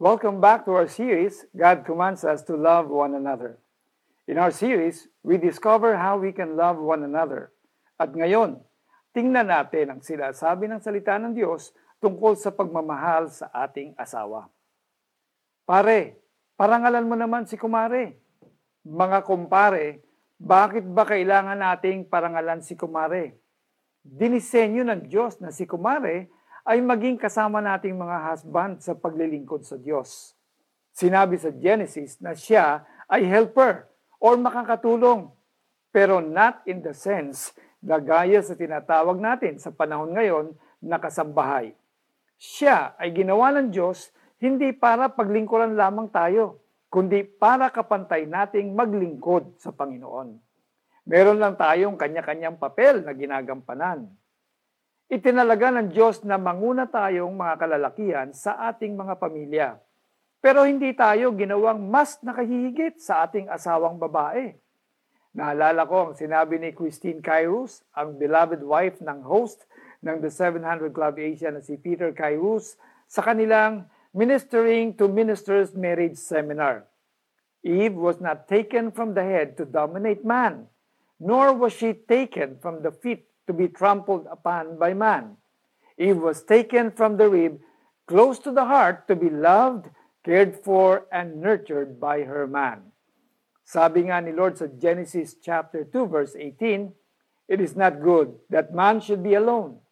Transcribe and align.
Welcome 0.00 0.40
back 0.40 0.64
to 0.64 0.72
our 0.80 0.88
series, 0.88 1.44
God 1.52 1.84
Commands 1.84 2.24
Us 2.24 2.40
to 2.48 2.56
Love 2.56 2.88
One 2.88 3.12
Another. 3.12 3.60
In 4.24 4.40
our 4.40 4.48
series, 4.48 5.12
we 5.20 5.36
discover 5.36 5.92
how 5.92 6.16
we 6.16 6.32
can 6.32 6.56
love 6.56 6.80
one 6.80 7.04
another. 7.04 7.52
At 8.00 8.16
ngayon, 8.16 8.64
tingnan 9.12 9.52
natin 9.52 9.92
ang 9.92 10.00
sinasabi 10.00 10.72
ng 10.72 10.80
salita 10.80 11.20
ng 11.20 11.36
Diyos 11.36 11.76
tungkol 12.00 12.32
sa 12.32 12.48
pagmamahal 12.48 13.28
sa 13.28 13.52
ating 13.52 13.92
asawa. 14.00 14.48
Pare, 15.68 16.16
parangalan 16.56 17.04
mo 17.04 17.20
naman 17.20 17.44
si 17.44 17.60
kumare. 17.60 18.24
Mga 18.88 19.20
kumpare, 19.28 20.00
bakit 20.40 20.88
ba 20.88 21.04
kailangan 21.04 21.60
nating 21.60 22.08
parangalan 22.08 22.64
si 22.64 22.72
kumare? 22.72 23.36
Dinisenyo 24.00 24.80
ng 24.80 25.12
Diyos 25.12 25.44
na 25.44 25.52
si 25.52 25.68
kumare 25.68 26.32
ay 26.64 26.80
maging 26.84 27.16
kasama 27.16 27.64
nating 27.64 27.96
mga 27.96 28.16
husband 28.32 28.80
sa 28.84 28.92
paglilingkod 28.92 29.64
sa 29.64 29.80
Diyos. 29.80 30.36
Sinabi 30.92 31.40
sa 31.40 31.48
Genesis 31.54 32.20
na 32.20 32.36
siya 32.36 32.84
ay 33.08 33.24
helper 33.24 33.88
or 34.20 34.36
makakatulong, 34.36 35.32
pero 35.88 36.20
not 36.20 36.60
in 36.68 36.84
the 36.84 36.92
sense 36.92 37.56
na 37.80 37.96
gaya 37.96 38.44
sa 38.44 38.52
tinatawag 38.52 39.16
natin 39.16 39.56
sa 39.56 39.72
panahon 39.72 40.12
ngayon 40.12 40.46
na 40.84 41.00
kasambahay. 41.00 41.72
Siya 42.36 42.96
ay 43.00 43.12
ginawa 43.12 43.52
ng 43.56 43.72
Diyos 43.72 44.12
hindi 44.40 44.72
para 44.72 45.12
paglingkuran 45.12 45.76
lamang 45.76 46.08
tayo, 46.08 46.64
kundi 46.88 47.24
para 47.24 47.68
kapantay 47.68 48.24
nating 48.24 48.72
maglingkod 48.72 49.60
sa 49.60 49.72
Panginoon. 49.72 50.40
Meron 51.04 51.40
lang 51.40 51.56
tayong 51.56 51.96
kanya-kanyang 51.96 52.56
papel 52.56 53.04
na 53.04 53.12
ginagampanan. 53.12 54.08
Itinalaga 55.10 55.74
ng 55.74 55.90
Diyos 55.90 56.22
na 56.22 56.38
manguna 56.38 56.86
tayong 56.86 57.34
mga 57.34 57.58
kalalakihan 57.58 58.30
sa 58.30 58.70
ating 58.70 58.94
mga 58.94 59.18
pamilya. 59.18 59.68
Pero 60.38 60.62
hindi 60.62 60.94
tayo 60.94 61.34
ginawang 61.34 61.82
mas 61.82 62.22
nakahihigit 62.22 63.02
sa 63.02 63.26
ating 63.26 63.50
asawang 63.50 63.98
babae. 63.98 64.54
Naalala 65.34 65.82
ko 65.90 66.10
ang 66.10 66.14
sinabi 66.14 66.62
ni 66.62 66.70
Christine 66.70 67.18
Kairos, 67.18 67.82
ang 67.90 68.22
beloved 68.22 68.62
wife 68.62 69.02
ng 69.02 69.26
host 69.26 69.66
ng 70.06 70.22
The 70.22 70.30
700 70.30 70.94
Club 70.94 71.18
Asia 71.18 71.50
na 71.50 71.58
si 71.58 71.74
Peter 71.74 72.14
Kairos, 72.14 72.78
sa 73.10 73.26
kanilang 73.26 73.90
Ministering 74.14 74.94
to 74.94 75.10
Ministers 75.10 75.74
Marriage 75.74 76.22
Seminar. 76.22 76.86
Eve 77.66 77.98
was 77.98 78.22
not 78.22 78.46
taken 78.46 78.94
from 78.94 79.18
the 79.18 79.26
head 79.26 79.58
to 79.58 79.66
dominate 79.66 80.22
man, 80.22 80.70
nor 81.18 81.50
was 81.50 81.74
she 81.74 81.98
taken 81.98 82.62
from 82.62 82.86
the 82.86 82.94
feet 82.94 83.29
to 83.50 83.52
be 83.52 83.66
trampled 83.66 84.30
upon 84.30 84.78
by 84.78 84.94
man. 84.94 85.34
Eve 85.98 86.22
was 86.22 86.46
taken 86.46 86.94
from 86.94 87.18
the 87.18 87.26
rib 87.26 87.58
close 88.06 88.38
to 88.38 88.54
the 88.54 88.62
heart 88.62 89.10
to 89.10 89.18
be 89.18 89.26
loved, 89.26 89.90
cared 90.22 90.54
for, 90.62 91.10
and 91.10 91.42
nurtured 91.42 91.98
by 91.98 92.22
her 92.22 92.46
man. 92.46 92.94
Sabi 93.66 94.06
nga 94.06 94.22
ni 94.22 94.30
Lord 94.30 94.54
sa 94.54 94.70
Genesis 94.70 95.34
chapter 95.42 95.82
2 95.82 96.06
verse 96.06 96.38
18, 96.38 96.94
It 97.50 97.58
is 97.58 97.74
not 97.74 97.98
good 97.98 98.38
that 98.54 98.70
man 98.70 99.02
should 99.02 99.26
be 99.26 99.34
alone. 99.34 99.82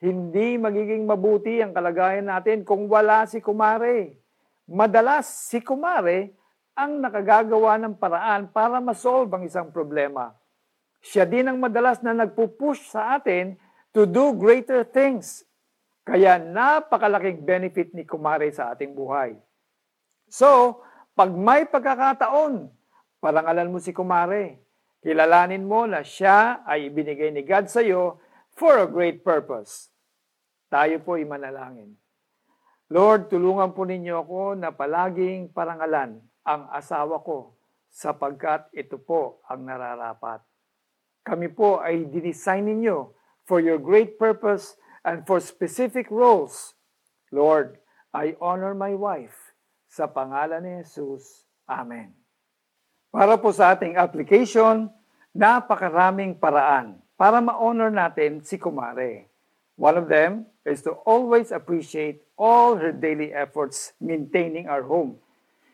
Hindi 0.00 0.56
magiging 0.56 1.04
mabuti 1.04 1.60
ang 1.60 1.76
kalagayan 1.76 2.32
natin 2.32 2.64
kung 2.64 2.88
wala 2.88 3.28
si 3.28 3.44
kumare. 3.44 4.16
Madalas 4.64 5.28
si 5.28 5.60
kumare 5.60 6.32
ang 6.72 7.04
nakagagawa 7.04 7.76
ng 7.84 8.00
paraan 8.00 8.48
para 8.48 8.80
masolve 8.80 9.28
ang 9.36 9.44
isang 9.44 9.68
problema 9.68 10.32
siya 11.04 11.28
din 11.28 11.44
ang 11.44 11.60
madalas 11.60 12.00
na 12.00 12.16
nagpupush 12.16 12.88
sa 12.88 13.20
atin 13.20 13.60
to 13.92 14.08
do 14.08 14.32
greater 14.32 14.88
things. 14.88 15.44
Kaya 16.00 16.40
napakalaking 16.40 17.44
benefit 17.44 17.92
ni 17.92 18.08
Kumare 18.08 18.48
sa 18.48 18.72
ating 18.72 18.96
buhay. 18.96 19.36
So, 20.32 20.80
pag 21.12 21.28
may 21.36 21.68
pagkakataon, 21.68 22.72
parangalan 23.20 23.68
mo 23.68 23.78
si 23.84 23.92
Kumare. 23.92 24.64
Kilalanin 25.04 25.68
mo 25.68 25.84
na 25.84 26.00
siya 26.00 26.64
ay 26.64 26.88
ibinigay 26.88 27.28
ni 27.28 27.44
God 27.44 27.68
sa 27.68 27.84
iyo 27.84 28.16
for 28.56 28.80
a 28.80 28.88
great 28.88 29.20
purpose. 29.20 29.92
Tayo 30.72 31.04
po 31.04 31.20
ay 31.20 31.28
manalangin. 31.28 31.92
Lord, 32.88 33.28
tulungan 33.28 33.76
po 33.76 33.84
ninyo 33.84 34.24
ako 34.24 34.40
na 34.56 34.72
palaging 34.72 35.52
parangalan 35.52 36.16
ang 36.44 36.62
asawa 36.72 37.20
ko 37.20 37.60
sapagkat 37.92 38.72
ito 38.72 38.96
po 38.96 39.44
ang 39.48 39.68
nararapat. 39.68 40.40
Kami 41.24 41.48
po 41.48 41.80
ay 41.80 42.04
dinesign 42.04 42.68
ninyo 42.68 43.08
for 43.48 43.56
your 43.58 43.80
great 43.80 44.20
purpose 44.20 44.76
and 45.08 45.24
for 45.24 45.40
specific 45.40 46.12
roles. 46.12 46.76
Lord, 47.32 47.80
I 48.12 48.36
honor 48.44 48.76
my 48.76 48.92
wife. 48.92 49.56
Sa 49.88 50.04
pangalan 50.04 50.60
ni 50.62 50.84
Jesus. 50.84 51.48
Amen. 51.64 52.12
Para 53.08 53.40
po 53.40 53.54
sa 53.54 53.72
ating 53.72 53.96
application, 53.96 54.92
napakaraming 55.32 56.36
paraan 56.36 57.00
para 57.14 57.40
ma-honor 57.40 57.88
natin 57.88 58.42
si 58.42 58.58
Kumare. 58.58 59.30
One 59.78 59.98
of 59.98 60.06
them 60.06 60.46
is 60.62 60.82
to 60.86 60.98
always 61.06 61.50
appreciate 61.50 62.22
all 62.38 62.78
her 62.78 62.94
daily 62.94 63.34
efforts 63.34 63.94
maintaining 63.98 64.70
our 64.70 64.82
home. 64.82 65.18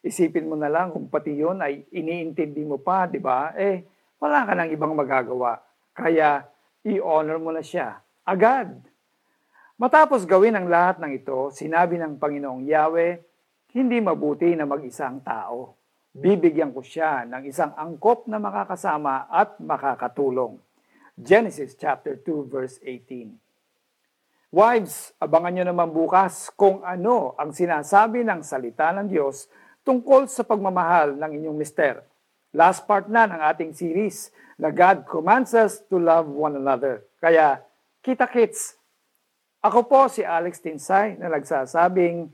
Isipin 0.00 0.48
mo 0.48 0.56
na 0.56 0.72
lang 0.72 0.92
kung 0.92 1.08
pati 1.08 1.36
yun 1.36 1.60
ay 1.60 1.84
iniintindi 1.92 2.64
mo 2.64 2.80
pa, 2.80 3.04
di 3.08 3.20
ba? 3.20 3.52
Eh, 3.56 3.84
wala 4.22 4.46
ka 4.46 4.54
nang 4.54 4.70
ibang 4.70 4.94
magagawa. 4.94 5.58
Kaya 5.90 6.46
i-honor 6.86 7.42
mo 7.42 7.50
na 7.50 7.66
siya 7.66 7.98
agad. 8.22 8.70
Matapos 9.82 10.22
gawin 10.22 10.54
ang 10.54 10.70
lahat 10.70 11.02
ng 11.02 11.10
ito, 11.10 11.50
sinabi 11.50 11.98
ng 11.98 12.22
Panginoong 12.22 12.62
Yahweh, 12.62 13.18
hindi 13.74 13.98
mabuti 13.98 14.54
na 14.54 14.62
mag-isang 14.62 15.18
tao. 15.26 15.74
Bibigyan 16.14 16.70
ko 16.70 16.86
siya 16.86 17.26
ng 17.26 17.50
isang 17.50 17.74
angkop 17.74 18.30
na 18.30 18.38
makakasama 18.38 19.26
at 19.26 19.58
makakatulong. 19.58 20.60
Genesis 21.18 21.74
chapter 21.74 22.14
2 22.14 22.46
verse 22.46 22.78
18. 22.84 23.34
Wives, 24.52 25.16
abangan 25.18 25.50
nyo 25.56 25.64
naman 25.72 25.88
bukas 25.90 26.52
kung 26.54 26.84
ano 26.84 27.34
ang 27.40 27.50
sinasabi 27.50 28.22
ng 28.22 28.44
salita 28.44 28.92
ng 28.92 29.08
Diyos 29.08 29.48
tungkol 29.82 30.28
sa 30.28 30.44
pagmamahal 30.44 31.16
ng 31.16 31.30
inyong 31.42 31.58
mister. 31.58 32.11
Last 32.52 32.84
part 32.84 33.08
na 33.08 33.24
ng 33.24 33.40
ating 33.40 33.72
series 33.72 34.28
na 34.60 34.68
God 34.68 35.08
commands 35.08 35.56
us 35.56 35.80
to 35.88 35.96
love 35.96 36.28
one 36.28 36.54
another. 36.60 37.08
Kaya, 37.16 37.64
kita 38.04 38.28
kits. 38.28 38.76
Ako 39.64 39.88
po 39.88 40.06
si 40.12 40.20
Alex 40.20 40.60
Tinsay 40.60 41.16
na 41.16 41.32
nagsasabing, 41.32 42.28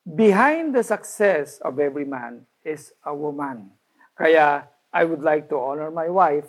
Behind 0.00 0.72
the 0.72 0.80
success 0.80 1.60
of 1.60 1.76
every 1.76 2.08
man 2.08 2.48
is 2.64 2.96
a 3.04 3.12
woman. 3.12 3.68
Kaya, 4.16 4.64
I 4.90 5.02
would 5.04 5.20
like 5.20 5.52
to 5.52 5.60
honor 5.60 5.92
my 5.92 6.08
wife. 6.08 6.48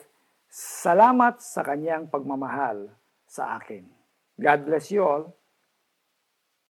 Salamat 0.52 1.44
sa 1.44 1.68
kanyang 1.68 2.08
pagmamahal 2.08 2.88
sa 3.28 3.60
akin. 3.60 3.84
God 4.40 4.60
bless 4.64 4.90
you 4.90 5.04
all. 5.04 5.36